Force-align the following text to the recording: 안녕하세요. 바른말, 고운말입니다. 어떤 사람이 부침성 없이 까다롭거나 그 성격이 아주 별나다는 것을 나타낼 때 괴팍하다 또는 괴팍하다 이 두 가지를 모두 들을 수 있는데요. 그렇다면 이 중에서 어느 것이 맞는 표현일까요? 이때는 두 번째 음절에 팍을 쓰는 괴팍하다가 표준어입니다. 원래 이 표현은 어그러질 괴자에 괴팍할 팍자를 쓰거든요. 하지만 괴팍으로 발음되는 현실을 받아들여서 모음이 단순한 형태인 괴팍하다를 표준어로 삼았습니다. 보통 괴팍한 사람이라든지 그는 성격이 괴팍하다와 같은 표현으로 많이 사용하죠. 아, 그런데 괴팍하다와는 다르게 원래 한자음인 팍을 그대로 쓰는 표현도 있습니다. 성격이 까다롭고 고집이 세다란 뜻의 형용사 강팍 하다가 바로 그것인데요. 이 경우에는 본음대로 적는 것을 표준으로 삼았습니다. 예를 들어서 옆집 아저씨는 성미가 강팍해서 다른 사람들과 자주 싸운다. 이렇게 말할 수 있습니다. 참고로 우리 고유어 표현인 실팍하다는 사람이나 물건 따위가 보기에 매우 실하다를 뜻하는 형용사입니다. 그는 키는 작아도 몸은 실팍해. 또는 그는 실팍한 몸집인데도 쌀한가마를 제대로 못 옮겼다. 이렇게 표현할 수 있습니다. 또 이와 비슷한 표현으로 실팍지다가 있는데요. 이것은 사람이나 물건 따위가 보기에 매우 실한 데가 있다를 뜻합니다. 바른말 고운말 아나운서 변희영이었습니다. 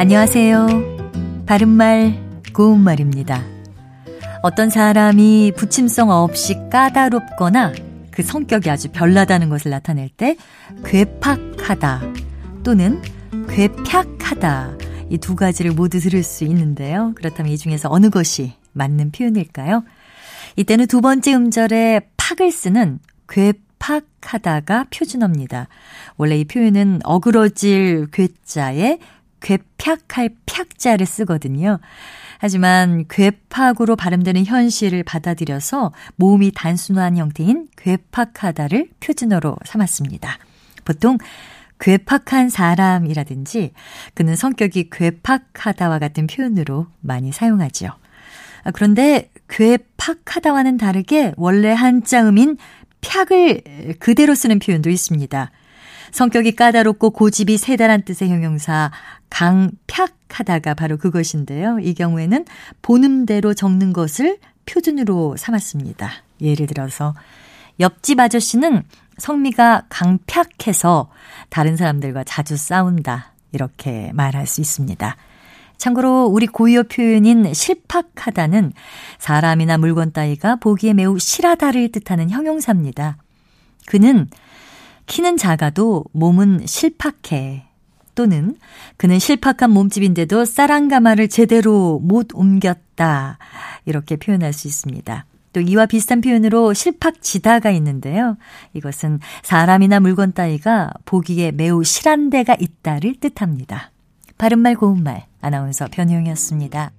안녕하세요. 0.00 1.44
바른말, 1.44 2.18
고운말입니다. 2.54 3.44
어떤 4.42 4.70
사람이 4.70 5.52
부침성 5.58 6.08
없이 6.08 6.56
까다롭거나 6.72 7.74
그 8.10 8.22
성격이 8.22 8.70
아주 8.70 8.88
별나다는 8.92 9.50
것을 9.50 9.70
나타낼 9.70 10.08
때 10.08 10.38
괴팍하다 10.86 12.00
또는 12.64 13.02
괴팍하다 13.50 14.78
이 15.10 15.18
두 15.18 15.36
가지를 15.36 15.72
모두 15.72 16.00
들을 16.00 16.22
수 16.22 16.44
있는데요. 16.44 17.12
그렇다면 17.14 17.52
이 17.52 17.58
중에서 17.58 17.90
어느 17.90 18.08
것이 18.08 18.54
맞는 18.72 19.12
표현일까요? 19.12 19.84
이때는 20.56 20.86
두 20.86 21.02
번째 21.02 21.34
음절에 21.34 22.08
팍을 22.16 22.50
쓰는 22.50 23.00
괴팍하다가 23.28 24.86
표준어입니다. 24.96 25.68
원래 26.16 26.38
이 26.38 26.46
표현은 26.46 27.00
어그러질 27.04 28.06
괴자에 28.12 28.98
괴팍할 29.40 30.30
팍자를 30.46 31.06
쓰거든요. 31.06 31.78
하지만 32.38 33.04
괴팍으로 33.08 33.96
발음되는 33.96 34.46
현실을 34.46 35.02
받아들여서 35.02 35.92
모음이 36.16 36.52
단순한 36.54 37.16
형태인 37.16 37.68
괴팍하다를 37.76 38.90
표준어로 39.00 39.56
삼았습니다. 39.64 40.38
보통 40.84 41.18
괴팍한 41.80 42.50
사람이라든지 42.50 43.72
그는 44.14 44.36
성격이 44.36 44.90
괴팍하다와 44.90 45.98
같은 45.98 46.26
표현으로 46.26 46.86
많이 47.00 47.32
사용하죠. 47.32 47.88
아, 48.64 48.70
그런데 48.70 49.30
괴팍하다와는 49.48 50.76
다르게 50.76 51.32
원래 51.36 51.72
한자음인 51.72 52.58
팍을 53.00 53.96
그대로 53.98 54.34
쓰는 54.34 54.58
표현도 54.58 54.90
있습니다. 54.90 55.50
성격이 56.12 56.56
까다롭고 56.56 57.10
고집이 57.10 57.56
세다란 57.56 58.02
뜻의 58.02 58.28
형용사 58.28 58.90
강팍 59.30 60.16
하다가 60.28 60.74
바로 60.74 60.96
그것인데요. 60.96 61.78
이 61.80 61.94
경우에는 61.94 62.44
본음대로 62.82 63.54
적는 63.54 63.92
것을 63.92 64.38
표준으로 64.66 65.36
삼았습니다. 65.36 66.10
예를 66.40 66.66
들어서 66.66 67.14
옆집 67.80 68.20
아저씨는 68.20 68.82
성미가 69.18 69.86
강팍해서 69.88 71.10
다른 71.48 71.76
사람들과 71.76 72.24
자주 72.24 72.56
싸운다. 72.56 73.32
이렇게 73.52 74.10
말할 74.14 74.46
수 74.46 74.60
있습니다. 74.60 75.16
참고로 75.76 76.26
우리 76.26 76.46
고유어 76.46 76.84
표현인 76.84 77.52
실팍하다는 77.54 78.72
사람이나 79.18 79.78
물건 79.78 80.12
따위가 80.12 80.56
보기에 80.56 80.92
매우 80.92 81.18
실하다를 81.18 81.90
뜻하는 81.90 82.30
형용사입니다. 82.30 83.16
그는 83.86 84.28
키는 85.06 85.38
작아도 85.38 86.04
몸은 86.12 86.66
실팍해. 86.66 87.69
또는 88.20 88.54
그는 88.98 89.18
실팍한 89.18 89.70
몸집인데도 89.70 90.44
쌀한가마를 90.44 91.28
제대로 91.28 91.98
못 92.00 92.28
옮겼다. 92.34 93.38
이렇게 93.86 94.16
표현할 94.16 94.52
수 94.52 94.68
있습니다. 94.68 95.24
또 95.54 95.60
이와 95.62 95.86
비슷한 95.86 96.20
표현으로 96.20 96.74
실팍지다가 96.74 97.70
있는데요. 97.70 98.36
이것은 98.74 99.20
사람이나 99.42 100.00
물건 100.00 100.34
따위가 100.34 100.90
보기에 101.06 101.52
매우 101.52 101.82
실한 101.82 102.28
데가 102.28 102.54
있다를 102.60 103.14
뜻합니다. 103.18 103.90
바른말 104.36 104.74
고운말 104.74 105.24
아나운서 105.40 105.88
변희영이었습니다. 105.90 106.90